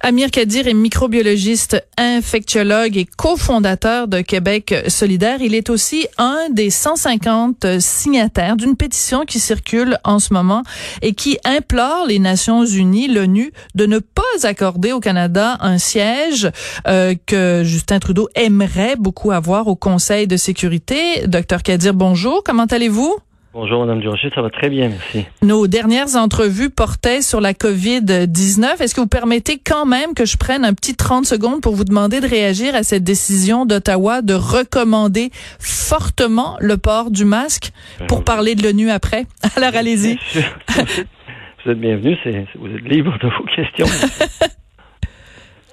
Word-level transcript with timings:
Amir 0.00 0.30
Kadir 0.30 0.68
est 0.68 0.74
microbiologiste, 0.74 1.84
infectiologue 1.96 2.96
et 2.96 3.04
cofondateur 3.04 4.06
de 4.06 4.20
Québec 4.20 4.74
solidaire. 4.86 5.42
Il 5.42 5.54
est 5.54 5.70
aussi 5.70 6.06
un 6.18 6.48
des 6.50 6.70
150 6.70 7.80
signataires 7.80 8.56
d'une 8.56 8.76
pétition 8.76 9.24
qui 9.24 9.40
circule 9.40 9.98
en 10.04 10.20
ce 10.20 10.32
moment 10.32 10.62
et 11.02 11.14
qui 11.14 11.38
implore 11.44 12.06
les 12.06 12.20
Nations 12.20 12.64
unies, 12.64 13.08
l'ONU, 13.08 13.52
de 13.74 13.86
ne 13.86 13.98
pas 13.98 14.22
accorder 14.44 14.92
au 14.92 15.00
Canada 15.00 15.58
un 15.60 15.78
siège 15.78 16.50
euh, 16.86 17.14
que 17.26 17.62
Justin 17.64 17.98
Trudeau 17.98 18.28
aimerait 18.34 18.96
beaucoup 18.96 19.32
avoir 19.32 19.66
au 19.66 19.74
Conseil 19.76 20.26
de 20.26 20.36
sécurité. 20.36 21.26
Docteur 21.26 21.62
Kadir, 21.62 21.92
bonjour. 21.92 22.42
Comment 22.44 22.66
allez-vous? 22.66 23.16
Bonjour, 23.54 23.80
Madame 23.80 24.00
Durocher, 24.00 24.30
ça 24.34 24.42
va 24.42 24.50
très 24.50 24.68
bien, 24.68 24.90
merci. 24.90 25.24
Nos 25.40 25.66
dernières 25.66 26.16
entrevues 26.16 26.68
portaient 26.68 27.22
sur 27.22 27.40
la 27.40 27.54
COVID-19. 27.54 28.82
Est-ce 28.82 28.94
que 28.94 29.00
vous 29.00 29.06
permettez 29.06 29.58
quand 29.58 29.86
même 29.86 30.12
que 30.12 30.26
je 30.26 30.36
prenne 30.36 30.66
un 30.66 30.74
petit 30.74 30.94
30 30.94 31.24
secondes 31.24 31.62
pour 31.62 31.74
vous 31.74 31.84
demander 31.84 32.20
de 32.20 32.28
réagir 32.28 32.74
à 32.74 32.82
cette 32.82 33.04
décision 33.04 33.64
d'Ottawa 33.64 34.20
de 34.20 34.34
recommander 34.34 35.30
fortement 35.58 36.58
le 36.60 36.76
port 36.76 37.10
du 37.10 37.24
masque 37.24 37.70
pour 38.06 38.22
parler 38.22 38.54
de 38.54 38.62
l'ONU 38.62 38.90
après? 38.90 39.24
Alors, 39.56 39.74
allez-y. 39.74 40.18
Vous 41.64 41.72
êtes 41.72 41.80
bienvenue, 41.80 42.16
vous 42.54 42.68
êtes 42.68 42.84
libre 42.84 43.18
de 43.18 43.28
vos 43.28 43.44
questions. 43.44 43.86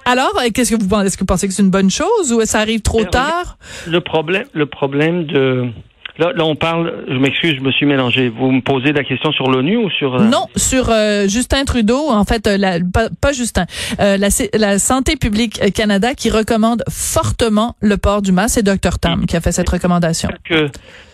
Alors, 0.06 0.34
qu'est-ce 0.54 0.76
que 0.76 0.82
vous 0.82 0.90
pensez? 0.90 1.08
Est-ce 1.08 1.16
que 1.16 1.22
vous 1.22 1.28
pensez 1.28 1.48
que 1.48 1.54
c'est 1.54 1.64
une 1.64 1.70
bonne 1.70 1.92
chose 1.92 2.34
ou 2.34 2.44
ça 2.46 2.60
arrive 2.60 2.82
trop 2.82 3.04
tard? 3.06 3.58
Le 3.88 4.02
problème, 4.02 4.46
le 4.54 4.66
problème 4.66 5.26
de 5.26 5.70
Là, 6.18 6.32
là, 6.34 6.46
on 6.46 6.56
parle, 6.56 7.04
je 7.10 7.18
m'excuse, 7.18 7.56
je 7.56 7.62
me 7.62 7.72
suis 7.72 7.86
mélangé. 7.86 8.30
Vous 8.30 8.50
me 8.50 8.62
posez 8.62 8.94
la 8.94 9.04
question 9.04 9.34
sur 9.34 9.52
l'ONU 9.52 9.76
ou 9.76 9.90
sur... 9.90 10.16
Euh, 10.16 10.24
non, 10.24 10.46
sur 10.56 10.90
euh, 10.90 11.28
Justin 11.28 11.66
Trudeau, 11.66 12.10
en 12.10 12.24
fait, 12.24 12.48
euh, 12.48 12.58
la, 12.58 12.80
pas, 12.80 13.34
Justin, 13.34 13.66
la, 14.00 14.30
la, 14.54 14.80
Santé 14.80 15.18
publique 15.18 15.74
Canada 15.74 16.14
qui 16.14 16.30
recommande 16.30 16.84
fortement 16.90 17.76
le 17.82 17.98
port 17.98 18.22
du 18.22 18.32
masque. 18.32 18.56
C'est 18.56 18.64
Dr 18.64 18.98
Tam 18.98 19.26
qui 19.26 19.36
a 19.36 19.42
fait 19.42 19.52
cette 19.52 19.68
recommandation. 19.68 20.30
Que, 20.46 20.70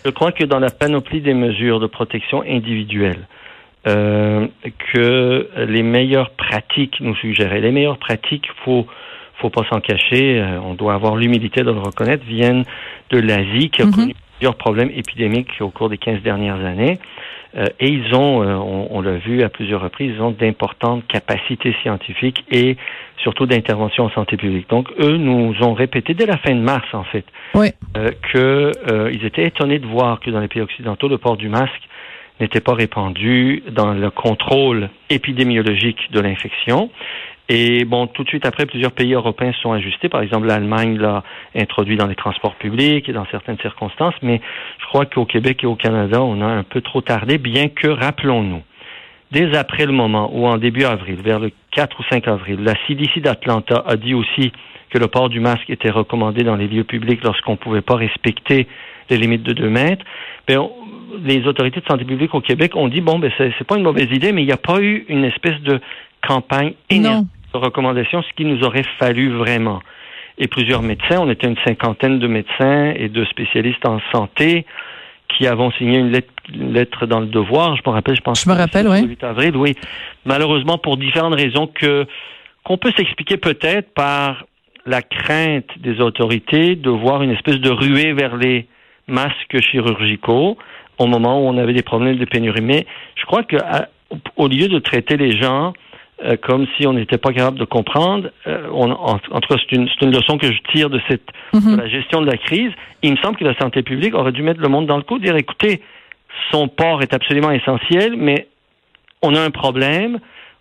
je 0.06 0.12
crois 0.12 0.32
que 0.32 0.44
dans 0.44 0.60
la 0.60 0.70
panoplie 0.70 1.22
des 1.22 1.34
mesures 1.34 1.80
de 1.80 1.88
protection 1.88 2.44
individuelle, 2.44 3.28
que 3.84 5.50
les 5.68 5.82
meilleures 5.82 6.30
pratiques 6.32 6.98
nous 7.00 7.16
suggéraient, 7.16 7.62
les 7.62 7.72
meilleures 7.72 7.98
pratiques, 7.98 8.46
faut 8.64 8.86
faut 9.42 9.50
pas 9.50 9.64
s'en 9.72 9.80
cacher, 9.80 10.46
on 10.64 10.76
doit 10.76 10.94
avoir 10.94 11.16
l'humilité 11.16 11.62
de 11.62 11.72
le 11.72 11.80
reconnaître, 11.80 12.24
viennent 12.24 12.64
de 13.10 13.18
l'Asie 13.18 13.72
qui 13.72 13.82
a 13.82 13.86
mm-hmm. 13.86 13.96
connu 13.96 14.16
plusieurs 14.42 14.56
problèmes 14.56 14.90
épidémiques 14.96 15.52
au 15.60 15.70
cours 15.70 15.88
des 15.88 16.00
15 16.00 16.24
dernières 16.24 16.66
années. 16.66 16.98
Euh, 17.56 17.68
et 17.80 17.90
ils 17.90 18.16
ont, 18.16 18.42
euh, 18.42 18.56
on, 18.56 19.00
l'a 19.02 19.18
vu 19.18 19.44
à 19.44 19.50
plusieurs 19.50 19.82
reprises, 19.82 20.14
ils 20.16 20.22
ont 20.22 20.32
d'importantes 20.32 21.06
capacités 21.08 21.76
scientifiques 21.84 22.44
et 22.50 22.76
surtout 23.18 23.46
d'intervention 23.46 24.06
en 24.06 24.10
santé 24.10 24.38
publique. 24.38 24.68
Donc, 24.68 24.88
eux 25.00 25.18
nous 25.18 25.54
ont 25.62 25.74
répété 25.76 26.16
dès 26.16 26.26
la 26.26 26.38
fin 26.38 26.56
de 26.56 26.60
mars, 26.60 26.88
en 26.94 27.04
fait, 27.04 27.26
oui. 27.54 27.68
euh, 27.98 28.10
qu'ils 28.32 29.24
étaient 29.24 29.46
étonnés 29.46 29.78
de 29.78 29.86
voir 29.86 30.20
que 30.22 30.32
dans 30.32 30.40
les 30.40 30.48
pays 30.48 30.64
occidentaux, 30.64 31.08
le 31.08 31.20
port 31.20 31.38
du 31.38 31.48
masque 31.48 31.84
n'était 32.40 32.62
pas 32.62 32.74
répandu 32.74 33.62
dans 33.70 33.94
le 33.94 34.10
contrôle 34.10 34.90
épidémiologique 35.12 36.12
de 36.12 36.20
l'infection 36.20 36.90
et 37.50 37.84
bon, 37.84 38.08
tout 38.08 38.24
de 38.24 38.30
suite 38.30 38.46
après, 38.46 38.66
plusieurs 38.66 38.94
pays 38.94 39.14
européens 39.14 39.52
se 39.52 39.60
sont 39.60 39.74
ajustés. 39.74 40.08
Par 40.08 40.22
exemple, 40.22 40.48
l'Allemagne 40.48 40.98
l'a 40.98 41.24
introduit 41.56 41.98
dans 41.98 42.08
les 42.08 42.16
transports 42.16 42.56
publics 42.56 43.10
et 43.10 43.12
dans 43.12 43.26
certaines 43.30 43.58
circonstances. 43.60 44.14
Mais 44.22 44.40
je 44.80 44.86
crois 44.86 45.06
qu'au 45.06 45.26
Québec 45.26 45.64
et 45.64 45.68
au 45.68 45.76
Canada, 45.76 46.22
on 46.22 46.42
a 46.42 46.46
un 46.46 46.64
peu 46.64 46.80
trop 46.80 47.02
tardé, 47.02 47.38
bien 47.38 47.68
que, 47.68 47.88
rappelons-nous, 47.88 48.62
dès 49.32 49.54
après 49.58 49.86
le 49.86 49.92
moment 49.92 50.30
où 50.34 50.48
en 50.48 50.58
début 50.58 50.86
avril, 50.86 51.18
vers 51.22 51.40
le 51.40 51.52
4 51.72 52.00
ou 52.00 52.04
5 52.10 52.28
avril, 52.28 52.60
la 52.64 52.76
CDC 52.88 53.20
d'Atlanta 53.20 53.84
a 53.86 53.98
dit 53.98 54.14
aussi 54.14 54.54
que 54.90 54.98
le 54.98 55.08
port 55.08 55.30
du 55.30 55.40
masque 55.40 55.70
était 55.70 55.92
recommandé 55.92 56.44
dans 56.44 56.56
les 56.56 56.68
lieux 56.68 56.84
publics 56.84 57.24
lorsqu'on 57.24 57.54
ne 57.54 57.58
pouvait 57.58 57.82
pas 57.82 57.96
respecter 57.96 58.68
les 59.10 59.18
limites 59.18 59.44
de 59.44 59.54
2 59.54 59.70
mètres, 59.70 60.06
bien, 60.48 60.70
les 61.22 61.46
autorités 61.46 61.82
de 61.82 61.86
santé 61.86 62.06
publique 62.06 62.34
au 62.34 62.40
Québec 62.40 62.78
ont 62.78 62.88
dit 62.88 63.02
bon, 63.02 63.20
ben 63.20 63.30
c'est 63.38 63.68
pas 63.68 63.76
une 63.76 63.84
mauvaise 63.84 64.08
idée, 64.12 64.32
mais 64.32 64.44
il 64.44 64.46
n'y 64.46 64.54
a 64.54 64.58
pas 64.58 64.80
eu 64.80 65.06
une 65.10 65.26
espèce 65.26 65.60
de 65.62 65.82
campagne 66.26 66.74
énergique 66.90 67.28
recommandations, 67.54 68.22
ce 68.22 68.34
qu'il 68.36 68.48
nous 68.48 68.64
aurait 68.64 68.86
fallu 69.00 69.32
vraiment. 69.32 69.82
Et 70.38 70.48
plusieurs 70.48 70.82
médecins, 70.82 71.20
on 71.20 71.30
était 71.30 71.48
une 71.48 71.58
cinquantaine 71.66 72.20
de 72.20 72.28
médecins 72.28 72.94
et 72.96 73.10
de 73.10 73.26
spécialistes 73.26 73.86
en 73.86 74.00
santé 74.12 74.66
qui 75.30 75.48
avons 75.48 75.72
signé 75.72 76.00
une 76.00 76.12
lettre, 76.74 77.06
dans 77.06 77.20
le 77.20 77.28
devoir. 77.28 77.76
Je 77.76 77.82
me 77.86 77.92
rappelle, 77.94 78.16
je 78.16 78.22
pense. 78.22 78.44
Je 78.44 78.50
me 78.50 78.56
rappelle, 78.56 78.88
oui. 78.88 79.04
8 79.04 79.24
avril, 79.24 79.56
oui. 79.56 79.76
Malheureusement, 80.26 80.78
pour 80.78 80.98
différentes 80.98 81.36
raisons 81.36 81.68
que 81.68 82.06
qu'on 82.64 82.78
peut 82.78 82.92
s'expliquer 82.96 83.38
peut-être 83.38 83.92
par 83.94 84.46
la 84.86 85.02
crainte 85.02 85.70
des 85.78 86.00
autorités 86.00 86.76
de 86.76 86.90
voir 86.90 87.24
une 87.24 87.32
espèce 87.32 87.58
de 87.58 87.70
ruée 87.72 88.14
vers 88.14 88.36
les 88.36 88.68
masques 89.08 89.60
chirurgicaux 89.62 90.58
au 90.98 91.08
moment 91.08 91.42
où 91.42 91.48
on 91.48 91.58
avait 91.58 91.74
des 91.74 91.82
problèmes 91.82 92.18
de 92.18 92.26
pénurie. 92.26 92.62
Mais 92.62 92.86
je 93.16 93.26
crois 93.26 93.44
que 93.44 93.58
au 94.36 94.48
lieu 94.48 94.68
de 94.68 94.80
traiter 94.80 95.18
les 95.18 95.38
gens 95.40 95.74
euh, 96.24 96.36
comme 96.42 96.68
si 96.78 96.86
on 96.86 96.94
n'était 96.94 97.18
pas 97.18 97.34
capable 97.34 97.58
de 97.58 97.66
comprendre. 97.66 98.30
Euh, 98.48 98.68
on, 98.72 98.92
en, 98.92 99.20
entre 99.32 99.58
c'est 99.58 99.76
une, 99.76 99.90
une, 100.02 100.12
leçon 100.12 100.38
que 100.38 100.48
je 100.48 100.60
tire 100.72 100.90
de 100.90 101.00
cette 101.08 101.28
mhm. 101.54 101.76
de 101.76 101.82
la 101.82 101.88
gestion 101.88 102.22
de 102.22 102.28
la 102.28 102.38
crise. 102.38 102.72
Il 103.02 103.12
me 103.12 103.18
semble 103.18 103.38
que 103.38 103.44
la 103.44 103.56
santé 103.56 103.82
publique 103.82 104.14
aurait 104.14 104.32
dû 104.32 104.44
mettre 104.44 104.62
le 104.62 104.68
monde 104.68 104.86
dans 104.86 104.98
le 104.98 105.04
coup, 105.04 105.20
dire 105.20 105.36
écoutez, 105.36 105.82
son 106.52 106.68
port 106.68 107.02
est 107.02 107.14
absolument 107.14 107.52
essentiel, 107.52 108.16
mais 108.18 108.48
on 109.22 109.36
a 109.36 109.42
un 109.42 109.52
problème. 109.52 110.20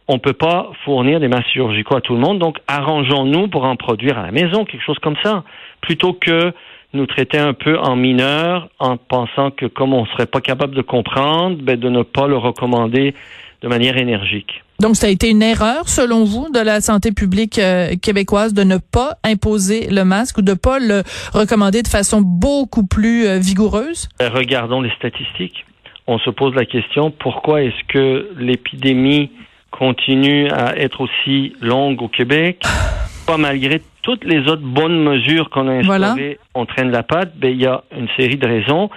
On 0.08 0.14
ne 0.14 0.18
peut 0.18 0.32
pas 0.32 0.70
fournir 0.84 1.20
des 1.20 1.28
masques 1.28 1.50
chirurgicaux 1.52 1.96
à 1.96 2.00
tout 2.00 2.14
le 2.14 2.20
monde, 2.20 2.38
donc 2.38 2.58
arrangeons-nous 2.66 3.48
pour 3.48 3.64
en 3.64 3.76
produire 3.76 4.18
à 4.18 4.22
la 4.22 4.32
maison, 4.32 4.64
quelque 4.64 4.82
chose 4.82 4.98
comme 4.98 5.16
ça, 5.22 5.44
plutôt 5.82 6.14
que 6.14 6.52
nous 6.92 7.06
traiter 7.06 7.38
un 7.38 7.52
peu 7.52 7.78
en 7.78 7.94
mineur 7.94 8.68
en 8.78 8.96
pensant 8.96 9.50
que 9.50 9.66
comme 9.66 9.94
on 9.94 10.02
ne 10.02 10.08
serait 10.08 10.26
pas 10.26 10.40
capable 10.40 10.74
de 10.74 10.82
comprendre, 10.82 11.58
ben, 11.62 11.78
de 11.78 11.88
ne 11.88 12.02
pas 12.02 12.26
le 12.26 12.36
recommander 12.36 13.14
de 13.62 13.68
manière 13.68 13.96
énergique. 13.96 14.62
Donc, 14.80 14.96
ça 14.96 15.08
a 15.08 15.10
été 15.10 15.28
une 15.28 15.42
erreur, 15.42 15.88
selon 15.90 16.24
vous, 16.24 16.48
de 16.48 16.58
la 16.58 16.80
santé 16.80 17.12
publique 17.12 17.58
euh, 17.58 17.96
québécoise 18.00 18.54
de 18.54 18.62
ne 18.62 18.78
pas 18.78 19.18
imposer 19.24 19.88
le 19.90 20.04
masque 20.04 20.38
ou 20.38 20.42
de 20.42 20.52
ne 20.52 20.56
pas 20.56 20.78
le 20.78 21.02
recommander 21.34 21.82
de 21.82 21.88
façon 21.88 22.22
beaucoup 22.22 22.86
plus 22.86 23.26
euh, 23.26 23.38
vigoureuse? 23.38 24.08
Ben, 24.18 24.32
regardons 24.32 24.80
les 24.80 24.90
statistiques. 24.92 25.66
On 26.06 26.18
se 26.18 26.30
pose 26.30 26.54
la 26.54 26.64
question, 26.64 27.10
pourquoi 27.10 27.62
est-ce 27.62 27.84
que 27.88 28.30
l'épidémie 28.38 29.30
continue 29.70 30.48
à 30.48 30.74
être 30.78 31.02
aussi 31.02 31.52
longue 31.60 32.00
au 32.00 32.08
Québec? 32.08 32.62
Pas 33.26 33.36
malgré 33.36 33.82
toutes 34.00 34.24
les 34.24 34.48
autres 34.48 34.62
bonnes 34.62 35.04
mesures 35.04 35.50
qu'on 35.50 35.68
a 35.68 35.72
instaurées, 35.72 36.38
on 36.54 36.64
traîne 36.64 36.90
la 36.90 37.02
patte. 37.02 37.36
Ben, 37.36 37.50
il 37.50 37.60
y 37.60 37.66
a 37.66 37.84
une 37.94 38.08
série 38.16 38.38
de 38.38 38.46
raisons. 38.46 38.88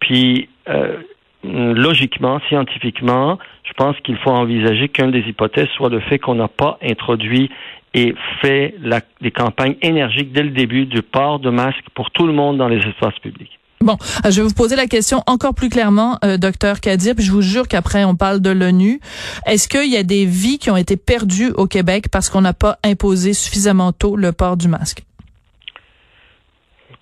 Puis, 0.00 0.50
euh, 0.68 0.98
logiquement, 1.44 2.40
scientifiquement, 2.48 3.38
je 3.64 3.72
pense 3.74 3.96
qu'il 4.04 4.16
faut 4.18 4.30
envisager 4.30 4.88
qu'une 4.88 5.10
des 5.10 5.20
hypothèses 5.20 5.68
soit 5.76 5.90
le 5.90 6.00
fait 6.00 6.18
qu'on 6.18 6.34
n'a 6.34 6.48
pas 6.48 6.78
introduit 6.82 7.50
et 7.94 8.14
fait 8.40 8.74
la, 8.82 9.00
des 9.20 9.30
campagnes 9.30 9.76
énergiques 9.82 10.32
dès 10.32 10.42
le 10.42 10.50
début 10.50 10.86
du 10.86 11.02
port 11.02 11.38
de 11.38 11.50
masques 11.50 11.86
pour 11.94 12.10
tout 12.10 12.26
le 12.26 12.32
monde 12.32 12.58
dans 12.58 12.68
les 12.68 12.78
espaces 12.78 13.18
publics. 13.20 13.58
Bon, 13.80 13.98
euh, 14.24 14.30
je 14.30 14.40
vais 14.40 14.48
vous 14.48 14.54
poser 14.54 14.76
la 14.76 14.86
question 14.86 15.22
encore 15.26 15.54
plus 15.54 15.68
clairement, 15.68 16.18
euh, 16.24 16.38
docteur 16.38 16.80
Kadir, 16.80 17.14
puis 17.14 17.24
je 17.24 17.30
vous 17.30 17.42
jure 17.42 17.68
qu'après 17.68 18.04
on 18.04 18.16
parle 18.16 18.40
de 18.40 18.50
l'ONU. 18.50 18.98
Est-ce 19.46 19.68
qu'il 19.68 19.92
y 19.92 19.96
a 19.96 20.02
des 20.02 20.24
vies 20.24 20.58
qui 20.58 20.70
ont 20.70 20.76
été 20.76 20.96
perdues 20.96 21.50
au 21.50 21.66
Québec 21.66 22.06
parce 22.10 22.30
qu'on 22.30 22.40
n'a 22.40 22.54
pas 22.54 22.78
imposé 22.82 23.34
suffisamment 23.34 23.92
tôt 23.92 24.16
le 24.16 24.32
port 24.32 24.56
du 24.56 24.68
masque? 24.68 25.02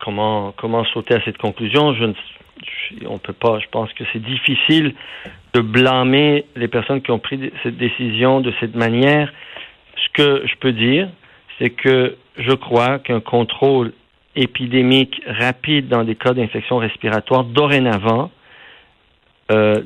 Comment, 0.04 0.52
comment 0.58 0.84
sauter 0.86 1.14
à 1.14 1.25
cette 1.25 1.38
conclusion? 1.38 1.94
Je 1.94 2.04
ne, 2.04 2.14
on 3.06 3.19
peut 3.19 3.32
pas, 3.32 3.59
je 3.59 3.66
pense 3.70 3.93
que 3.93 4.04
c'est 4.12 4.22
difficile 4.22 4.94
de 5.54 5.60
blâmer 5.60 6.44
les 6.56 6.69
personnes 6.69 7.03
qui 7.03 7.10
ont 7.10 7.19
pris 7.19 7.53
cette 7.62 7.76
décision 7.76 8.41
de 8.41 8.53
cette 8.60 8.75
manière. 8.75 9.32
Ce 9.97 10.09
que 10.12 10.47
je 10.47 10.54
peux 10.56 10.72
dire, 10.72 11.08
c'est 11.58 11.70
que 11.70 12.17
je 12.38 12.52
crois 12.52 12.99
qu'un 12.99 13.20
contrôle 13.20 13.93
épidémique 14.34 15.20
rapide 15.26 15.88
dans 15.88 16.05
des 16.05 16.14
cas 16.14 16.32
d'infection 16.32 16.79
respiratoire 16.79 17.44
dorénavant 17.44 18.31
euh, 19.50 19.82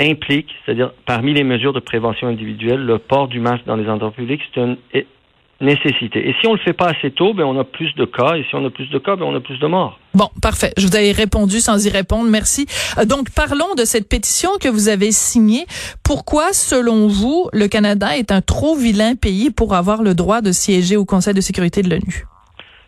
implique, 0.00 0.54
c'est-à-dire 0.64 0.92
parmi 1.06 1.34
les 1.34 1.42
mesures 1.42 1.72
de 1.72 1.80
prévention 1.80 2.28
individuelle, 2.28 2.80
le 2.80 2.98
port 2.98 3.26
du 3.26 3.40
masque 3.40 3.64
dans 3.64 3.76
les 3.76 3.88
endroits 3.88 4.12
publics, 4.12 4.42
c'est 4.54 5.06
nécessité. 5.60 6.28
Et 6.28 6.34
si 6.40 6.46
on 6.46 6.52
le 6.52 6.60
fait 6.60 6.72
pas 6.72 6.90
assez 6.90 7.10
tôt, 7.10 7.34
ben 7.34 7.44
on 7.44 7.58
a 7.58 7.64
plus 7.64 7.92
de 7.96 8.04
cas. 8.04 8.36
Et 8.36 8.44
si 8.48 8.54
on 8.54 8.64
a 8.64 8.70
plus 8.70 8.88
de 8.90 8.98
cas, 8.98 9.16
ben 9.16 9.24
on 9.24 9.34
a 9.34 9.40
plus 9.40 9.58
de 9.58 9.66
morts. 9.66 9.98
Bon, 10.14 10.28
parfait. 10.40 10.72
Je 10.76 10.86
vous 10.86 10.94
avais 10.94 11.12
répondu 11.12 11.58
sans 11.58 11.84
y 11.84 11.90
répondre. 11.90 12.30
Merci. 12.30 12.66
Euh, 12.98 13.04
donc, 13.04 13.30
parlons 13.34 13.74
de 13.76 13.84
cette 13.84 14.08
pétition 14.08 14.50
que 14.60 14.68
vous 14.68 14.88
avez 14.88 15.10
signée. 15.10 15.66
Pourquoi, 16.04 16.52
selon 16.52 17.08
vous, 17.08 17.48
le 17.52 17.66
Canada 17.66 18.16
est 18.16 18.30
un 18.30 18.40
trop 18.40 18.76
vilain 18.76 19.16
pays 19.16 19.50
pour 19.50 19.74
avoir 19.74 20.02
le 20.02 20.14
droit 20.14 20.40
de 20.40 20.52
siéger 20.52 20.96
au 20.96 21.04
Conseil 21.04 21.34
de 21.34 21.40
sécurité 21.40 21.82
de 21.82 21.90
l'ONU? 21.90 22.24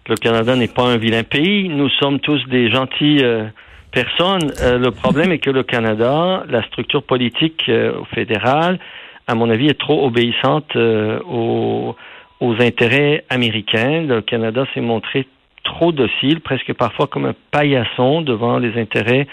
Le 0.09 0.17
Canada 0.17 0.55
n'est 0.55 0.69
pas 0.69 0.85
un 0.85 0.97
vilain 0.97 1.25
pays. 1.25 1.69
Nous 1.69 1.89
sommes 2.01 2.21
tous 2.21 2.41
des 2.49 2.71
gentils 2.71 3.19
euh, 3.23 3.47
personnes. 3.91 4.53
Euh, 4.63 4.79
le 4.79 4.93
problème 4.93 5.33
est 5.33 5.39
que 5.39 5.51
le 5.51 5.65
Canada, 5.65 6.45
la 6.49 6.63
structure 6.69 7.03
politique 7.03 7.69
fédérale, 8.15 8.79
à 9.27 9.35
mon 9.35 9.51
avis, 9.51 9.69
est 9.69 9.79
trop 9.79 10.07
obéissante 10.07 10.77
aux 10.77 11.95
aux 12.41 12.55
intérêts 12.61 13.25
américains. 13.29 14.03
Le 14.03 14.21
Canada 14.23 14.65
s'est 14.75 14.81
montré 14.81 15.27
trop 15.65 15.93
docile, 15.93 16.41
presque 16.41 16.73
parfois 16.73 17.07
comme 17.07 17.27
un 17.27 17.35
paillasson 17.51 18.23
devant 18.23 18.59
les 18.59 18.81
intérêts 18.81 19.27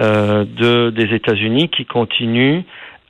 euh, 0.00 0.44
de, 0.44 0.90
des 0.90 1.14
États-Unis 1.14 1.68
qui 1.68 1.84
continuent 1.84 2.62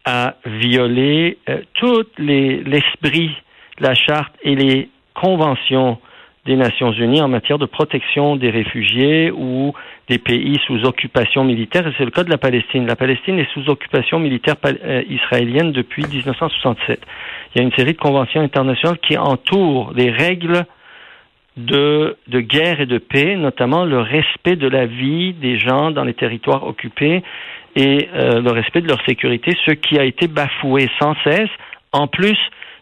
à 0.05 0.35
violer 0.45 1.39
euh, 1.49 1.61
tout 1.75 2.05
l'esprit 2.19 3.31
la 3.79 3.95
charte 3.95 4.33
et 4.43 4.55
les 4.55 4.89
conventions 5.15 5.99
des 6.47 6.57
Nations 6.57 6.93
Unies 6.93 7.21
en 7.21 7.29
matière 7.29 7.59
de 7.59 7.67
protection 7.67 8.37
des 8.37 8.51
réfugiés 8.51 9.31
ou 9.31 9.75
des 10.09 10.19
pays 10.19 10.59
sous 10.67 10.85
occupation 10.85 11.45
militaire. 11.45 11.85
C'est 11.99 12.05
le 12.05 12.11
cas 12.11 12.25
de 12.25 12.31
la 12.31 12.39
Palestine. 12.39 12.87
La 12.87 12.97
Palestine 12.97 13.39
est 13.39 13.53
sous 13.53 13.69
occupation 13.69 14.19
militaire 14.19 14.57
euh, 14.65 15.03
israélienne 15.11 15.73
depuis 15.73 16.05
1967. 16.07 17.01
Il 17.55 17.59
y 17.59 17.61
a 17.61 17.65
une 17.65 17.73
série 17.73 17.93
de 17.93 17.99
conventions 17.99 18.41
internationales 18.41 18.99
qui 18.99 19.17
entourent 19.17 19.93
les 19.95 20.11
règles 20.11 20.65
de, 21.57 22.17
guerre 22.29 22.81
et 22.81 22.87
de 22.87 22.99
paix, 22.99 23.37
notamment 23.37 23.85
le 23.85 24.01
respect 24.01 24.57
de 24.57 24.69
la 24.69 24.87
vie 24.87 25.33
des 25.35 25.59
gens 25.59 25.91
dans 25.91 26.05
les 26.05 26.15
territoires 26.15 26.65
occupés 26.65 27.23
et 27.75 28.09
euh, 28.15 28.41
le 28.41 28.51
respect 28.53 28.81
de 28.81 28.89
leur 28.89 29.05
sécurité, 29.05 29.57
ce 29.67 29.73
qui 29.73 29.99
a 29.99 30.05
été 30.05 30.29
bafoué 30.29 30.89
sans 31.01 31.15
cesse, 31.25 31.51
en 31.93 32.07
plus 32.07 32.39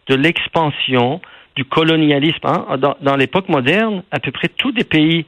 de 0.07 0.15
l'expansion 0.15 1.21
du 1.55 1.65
colonialisme. 1.65 2.45
Hein. 2.45 2.77
Dans, 2.77 2.95
dans 3.01 3.15
l'époque 3.15 3.49
moderne, 3.49 4.03
à 4.11 4.19
peu 4.19 4.31
près 4.31 4.47
tous 4.47 4.71
les 4.71 4.83
pays 4.83 5.25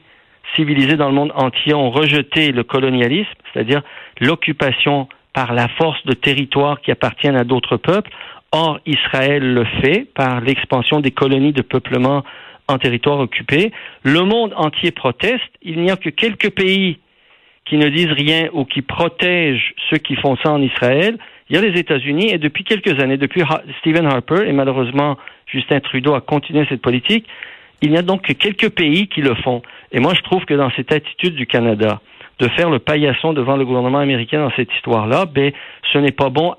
civilisés 0.54 0.96
dans 0.96 1.08
le 1.08 1.14
monde 1.14 1.32
entier 1.34 1.74
ont 1.74 1.90
rejeté 1.90 2.52
le 2.52 2.62
colonialisme, 2.62 3.28
c'est-à-dire 3.52 3.82
l'occupation 4.20 5.08
par 5.32 5.54
la 5.54 5.68
force 5.68 6.04
de 6.06 6.12
territoires 6.12 6.80
qui 6.80 6.90
appartiennent 6.90 7.36
à 7.36 7.44
d'autres 7.44 7.76
peuples. 7.76 8.10
Or, 8.52 8.80
Israël 8.84 9.54
le 9.54 9.64
fait 9.80 10.06
par 10.14 10.40
l'expansion 10.40 11.00
des 11.00 11.12
colonies 11.12 11.52
de 11.52 11.62
peuplement 11.62 12.24
en 12.66 12.78
territoire 12.78 13.18
occupé. 13.18 13.72
Le 14.02 14.22
monde 14.22 14.52
entier 14.56 14.90
proteste. 14.90 15.50
Il 15.62 15.80
n'y 15.80 15.90
a 15.90 15.96
que 15.96 16.10
quelques 16.10 16.50
pays 16.50 16.98
qui 17.64 17.76
ne 17.76 17.88
disent 17.88 18.12
rien 18.12 18.48
ou 18.52 18.64
qui 18.64 18.82
protègent 18.82 19.74
ceux 19.88 19.98
qui 19.98 20.16
font 20.16 20.36
ça 20.42 20.50
en 20.50 20.62
Israël. 20.62 21.18
Il 21.48 21.56
y 21.56 21.58
a 21.58 21.62
les 21.62 21.78
États-Unis 21.78 22.30
et 22.32 22.38
depuis 22.38 22.64
quelques 22.64 23.00
années, 23.00 23.16
depuis 23.16 23.42
Stephen 23.80 24.06
Harper 24.06 24.48
et 24.48 24.52
malheureusement 24.52 25.16
Justin 25.46 25.80
Trudeau 25.80 26.14
a 26.14 26.20
continué 26.20 26.64
cette 26.68 26.82
politique, 26.82 27.26
il 27.82 27.90
n'y 27.90 27.98
a 27.98 28.02
donc 28.02 28.22
que 28.22 28.32
quelques 28.32 28.70
pays 28.70 29.08
qui 29.08 29.20
le 29.20 29.34
font. 29.36 29.62
Et 29.92 30.00
moi, 30.00 30.14
je 30.14 30.20
trouve 30.22 30.44
que 30.44 30.54
dans 30.54 30.70
cette 30.70 30.92
attitude 30.92 31.34
du 31.34 31.46
Canada, 31.46 32.00
de 32.38 32.48
faire 32.48 32.70
le 32.70 32.78
paillasson 32.78 33.32
devant 33.32 33.56
le 33.56 33.64
gouvernement 33.64 33.98
américain 33.98 34.40
dans 34.40 34.52
cette 34.56 34.72
histoire-là, 34.74 35.26
ben, 35.26 35.52
ce 35.92 35.98
n'est 35.98 36.12
pas 36.12 36.30
bon 36.30 36.54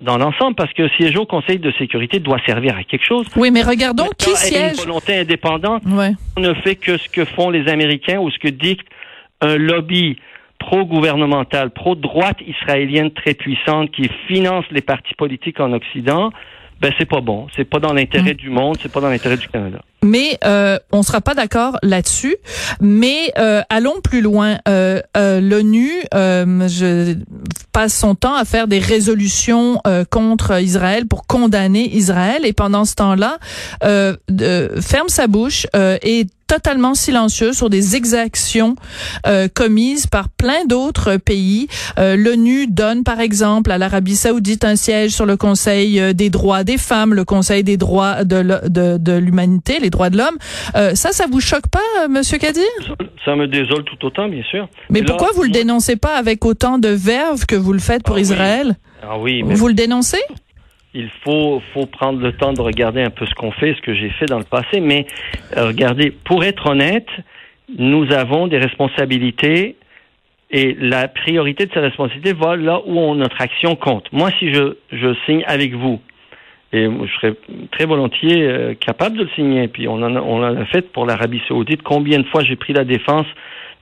dans 0.00 0.18
l'ensemble, 0.18 0.54
parce 0.54 0.72
que 0.72 0.88
siéger 0.96 1.18
au 1.18 1.26
Conseil 1.26 1.58
de 1.58 1.72
sécurité 1.78 2.18
doit 2.18 2.38
servir 2.46 2.76
à 2.76 2.84
quelque 2.84 3.04
chose. 3.06 3.26
Oui, 3.36 3.50
mais 3.50 3.62
regardons 3.62 4.08
qui 4.18 4.34
siège. 4.36 4.78
Une 4.78 4.84
volonté 4.84 5.18
indépendante 5.18 5.82
on 6.36 6.40
ne 6.40 6.54
fait 6.54 6.76
que 6.76 6.96
ce 6.96 7.08
que 7.08 7.24
font 7.24 7.50
les 7.50 7.68
Américains 7.68 8.18
ou 8.18 8.30
ce 8.30 8.38
que 8.38 8.48
dicte 8.48 8.86
un 9.40 9.56
lobby 9.56 10.18
pro-gouvernemental, 10.58 11.70
pro-droite 11.70 12.38
israélienne 12.46 13.10
très 13.10 13.34
puissante 13.34 13.90
qui 13.90 14.08
finance 14.28 14.64
les 14.70 14.80
partis 14.80 15.14
politiques 15.14 15.60
en 15.60 15.72
Occident 15.72 16.30
ben 16.80 16.92
c'est 16.98 17.08
pas 17.08 17.20
bon. 17.20 17.46
C'est 17.56 17.64
pas 17.64 17.78
dans 17.78 17.92
l'intérêt 17.92 18.34
mm. 18.34 18.36
du 18.36 18.50
monde, 18.50 18.76
c'est 18.80 18.92
pas 18.92 19.00
dans 19.00 19.08
l'intérêt 19.08 19.36
du 19.36 19.48
Canada. 19.48 19.80
Mais 20.04 20.38
euh, 20.44 20.78
on 20.92 21.02
sera 21.02 21.20
pas 21.22 21.34
d'accord 21.34 21.78
là-dessus. 21.82 22.36
Mais 22.80 23.32
euh, 23.38 23.62
allons 23.70 24.00
plus 24.02 24.20
loin. 24.20 24.58
Euh, 24.68 25.00
euh 25.16 25.40
L'ONU 25.40 25.90
euh, 26.14 27.14
passe 27.72 27.94
son 27.94 28.14
temps 28.14 28.34
à 28.34 28.44
faire 28.44 28.68
des 28.68 28.78
résolutions 28.78 29.80
euh, 29.86 30.04
contre 30.08 30.60
Israël 30.60 31.06
pour 31.06 31.26
condamner 31.26 31.88
Israël 31.96 32.44
et 32.44 32.52
pendant 32.52 32.84
ce 32.84 32.94
temps-là 32.94 33.38
ferme 33.80 35.08
sa 35.08 35.26
bouche 35.26 35.66
et 35.74 36.26
totalement 36.46 36.94
silencieux 36.94 37.52
sur 37.52 37.70
des 37.70 37.96
exactions 37.96 38.76
euh, 39.26 39.48
commises 39.52 40.06
par 40.06 40.28
plein 40.28 40.64
d'autres 40.66 41.16
pays. 41.16 41.68
Euh, 41.98 42.16
L'ONU 42.16 42.66
donne, 42.66 43.02
par 43.02 43.20
exemple, 43.20 43.70
à 43.70 43.78
l'Arabie 43.78 44.16
saoudite 44.16 44.64
un 44.64 44.76
siège 44.76 45.12
sur 45.12 45.26
le 45.26 45.36
Conseil 45.36 46.14
des 46.14 46.30
droits 46.30 46.64
des 46.64 46.78
femmes, 46.78 47.14
le 47.14 47.24
Conseil 47.24 47.64
des 47.64 47.76
droits 47.76 48.24
de, 48.24 49.18
l'humanité, 49.18 49.78
droits 49.94 50.10
de 50.10 50.18
l'homme. 50.18 50.36
ça, 50.94 51.12
ça 51.12 51.24
vous 51.30 51.40
choque 51.40 51.68
pas, 51.68 52.08
Monsieur 52.08 52.38
Kadir 52.38 52.64
ça, 53.24 53.36
me 53.36 53.46
désole 53.46 53.84
tout 53.84 54.04
autant, 54.04 54.28
bien 54.28 54.42
sûr. 54.44 54.68
Mais 54.90 55.02
pourquoi 55.02 55.28
vous 55.34 55.42
le 55.44 55.50
dénoncez 55.50 55.96
pas 55.96 56.16
avec 56.16 56.44
autant 56.44 56.78
de 56.78 56.88
verve 56.88 57.46
que 57.46 57.56
vous 57.56 57.72
le 57.72 57.78
faites 57.78 58.02
pour 58.02 58.16
ah 58.16 58.20
Israël? 58.20 58.74
Ah 59.02 59.18
oui, 59.18 59.42
Vous 59.42 59.68
le 59.68 59.74
dénoncez? 59.74 60.20
Il 60.94 61.10
faut, 61.24 61.60
faut 61.72 61.86
prendre 61.86 62.20
le 62.20 62.32
temps 62.32 62.52
de 62.52 62.60
regarder 62.60 63.02
un 63.02 63.10
peu 63.10 63.26
ce 63.26 63.34
qu'on 63.34 63.50
fait, 63.50 63.74
ce 63.74 63.80
que 63.82 63.94
j'ai 63.94 64.10
fait 64.10 64.26
dans 64.26 64.38
le 64.38 64.44
passé. 64.44 64.80
Mais 64.80 65.06
euh, 65.56 65.66
regardez, 65.68 66.10
pour 66.10 66.44
être 66.44 66.66
honnête, 66.66 67.08
nous 67.76 68.12
avons 68.12 68.46
des 68.46 68.58
responsabilités 68.58 69.76
et 70.50 70.76
la 70.78 71.08
priorité 71.08 71.66
de 71.66 71.72
ces 71.72 71.80
responsabilités 71.80 72.32
va 72.32 72.54
là 72.54 72.80
où 72.86 73.14
notre 73.14 73.40
action 73.40 73.74
compte. 73.74 74.04
Moi, 74.12 74.30
si 74.38 74.52
je, 74.54 74.76
je 74.92 75.14
signe 75.26 75.42
avec 75.46 75.74
vous, 75.74 76.00
et 76.74 76.88
je 76.88 77.14
serais 77.14 77.34
très 77.70 77.86
volontiers 77.86 78.42
euh, 78.42 78.74
capable 78.74 79.16
de 79.16 79.22
le 79.22 79.30
signer, 79.36 79.68
puis 79.68 79.86
on 79.86 79.94
en 79.94 80.16
a, 80.16 80.20
on 80.20 80.42
en 80.42 80.56
a 80.56 80.64
fait 80.66 80.90
pour 80.92 81.06
l'Arabie 81.06 81.40
saoudite, 81.46 81.82
combien 81.82 82.18
de 82.18 82.24
fois 82.24 82.42
j'ai 82.42 82.56
pris 82.56 82.72
la 82.72 82.84
défense 82.84 83.26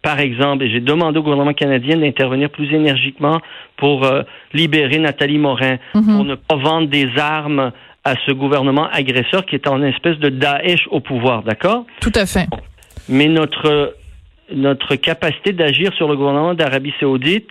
par 0.02 0.18
exemple, 0.18 0.64
et 0.64 0.70
j'ai 0.70 0.80
demandé 0.80 1.20
au 1.20 1.22
gouvernement 1.22 1.54
canadien 1.54 1.96
d'intervenir 1.96 2.50
plus 2.50 2.74
énergiquement 2.74 3.40
pour 3.76 4.04
euh, 4.04 4.22
libérer 4.52 4.98
Nathalie 4.98 5.38
Morin, 5.38 5.76
mhm. 5.94 6.16
pour 6.16 6.24
ne 6.24 6.34
pas 6.34 6.56
vendre 6.56 6.88
des 6.88 7.08
armes 7.16 7.70
à 8.04 8.14
ce 8.26 8.32
gouvernement 8.32 8.88
agresseur 8.90 9.46
qui 9.46 9.54
est 9.54 9.68
en 9.68 9.80
espèce 9.80 10.18
de 10.18 10.28
Daesh 10.28 10.88
au 10.90 10.98
pouvoir, 10.98 11.44
d'accord? 11.44 11.86
Tout 12.00 12.12
à 12.16 12.26
fait. 12.26 12.48
Mais 13.08 13.28
notre 13.28 13.94
notre 14.52 14.96
capacité 14.96 15.52
d'agir 15.52 15.94
sur 15.94 16.08
le 16.08 16.16
gouvernement 16.16 16.52
d'Arabie 16.54 16.92
Saoudite 17.00 17.48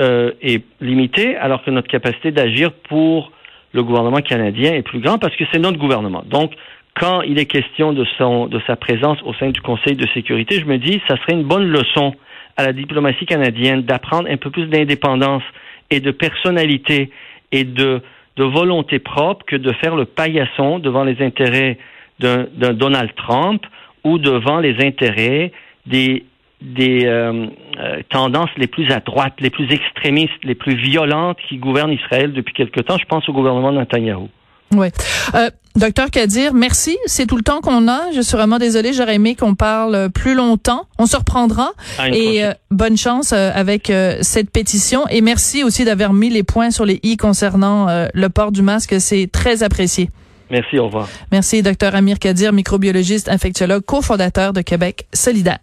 euh, 0.00 0.32
est 0.40 0.64
limitée, 0.80 1.36
alors 1.36 1.62
que 1.64 1.70
notre 1.70 1.88
capacité 1.88 2.30
d'agir 2.30 2.72
pour 2.88 3.32
le 3.72 3.82
gouvernement 3.82 4.20
canadien 4.20 4.74
est 4.74 4.82
plus 4.82 5.00
grande 5.00 5.20
parce 5.20 5.34
que 5.36 5.44
c'est 5.52 5.58
notre 5.58 5.78
gouvernement. 5.78 6.22
Donc, 6.26 6.52
quand 6.94 7.22
il 7.22 7.38
est 7.38 7.46
question 7.46 7.92
de, 7.92 8.04
son, 8.18 8.46
de 8.46 8.60
sa 8.66 8.76
présence 8.76 9.18
au 9.24 9.32
sein 9.34 9.50
du 9.50 9.60
Conseil 9.60 9.96
de 9.96 10.06
sécurité, 10.12 10.60
je 10.60 10.66
me 10.66 10.76
dis, 10.78 11.00
ça 11.08 11.16
serait 11.16 11.32
une 11.32 11.44
bonne 11.44 11.66
leçon 11.66 12.14
à 12.56 12.64
la 12.64 12.72
diplomatie 12.72 13.24
canadienne 13.24 13.82
d'apprendre 13.82 14.28
un 14.30 14.36
peu 14.36 14.50
plus 14.50 14.66
d'indépendance 14.66 15.42
et 15.90 16.00
de 16.00 16.10
personnalité 16.10 17.10
et 17.50 17.64
de, 17.64 18.02
de 18.36 18.44
volonté 18.44 18.98
propre 18.98 19.44
que 19.46 19.56
de 19.56 19.72
faire 19.74 19.96
le 19.96 20.04
paillasson 20.04 20.78
devant 20.78 21.04
les 21.04 21.22
intérêts 21.22 21.78
d'un 22.18 22.46
Donald 22.74 23.10
Trump 23.16 23.64
ou 24.04 24.18
devant 24.18 24.60
les 24.60 24.84
intérêts 24.84 25.50
des, 25.86 26.24
des 26.62 27.04
euh, 27.04 27.46
euh, 27.78 28.02
tendances 28.10 28.50
les 28.56 28.66
plus 28.66 28.90
à 28.90 29.00
droite, 29.00 29.34
les 29.40 29.50
plus 29.50 29.70
extrémistes, 29.72 30.32
les 30.44 30.54
plus 30.54 30.76
violentes 30.76 31.38
qui 31.48 31.56
gouvernent 31.56 31.92
Israël 31.92 32.32
depuis 32.32 32.54
quelque 32.54 32.80
temps. 32.80 32.96
Je 32.98 33.06
pense 33.06 33.28
au 33.28 33.32
gouvernement 33.32 33.72
de 33.72 33.78
Netanyahu. 33.78 34.28
Oui. 34.74 34.88
Euh, 35.34 35.50
docteur 35.76 36.10
Kadir, 36.10 36.54
merci. 36.54 36.96
C'est 37.06 37.26
tout 37.26 37.36
le 37.36 37.42
temps 37.42 37.60
qu'on 37.60 37.88
a. 37.88 38.10
Je 38.14 38.20
suis 38.20 38.36
vraiment 38.36 38.58
désolée. 38.58 38.92
J'aurais 38.92 39.16
aimé 39.16 39.34
qu'on 39.34 39.54
parle 39.54 40.10
plus 40.10 40.34
longtemps. 40.34 40.86
On 40.98 41.06
se 41.06 41.16
reprendra. 41.16 41.72
et 42.12 42.44
euh, 42.44 42.52
bonne 42.70 42.96
chance 42.96 43.32
euh, 43.32 43.50
avec 43.54 43.90
euh, 43.90 44.18
cette 44.22 44.50
pétition. 44.50 45.06
Et 45.08 45.20
merci 45.20 45.64
aussi 45.64 45.84
d'avoir 45.84 46.12
mis 46.12 46.30
les 46.30 46.42
points 46.42 46.70
sur 46.70 46.84
les 46.84 47.00
i 47.02 47.16
concernant 47.16 47.86
le 48.12 48.28
port 48.28 48.52
du 48.52 48.62
masque. 48.62 48.94
C'est 49.00 49.28
très 49.30 49.62
apprécié. 49.62 50.10
Merci. 50.50 50.78
Au 50.78 50.86
revoir. 50.86 51.08
Merci, 51.30 51.62
docteur 51.62 51.94
Amir 51.94 52.18
Kadir, 52.18 52.52
microbiologiste, 52.52 53.28
infectiologue, 53.28 53.82
cofondateur 53.82 54.52
de 54.52 54.60
Québec 54.60 55.06
solidaire. 55.12 55.58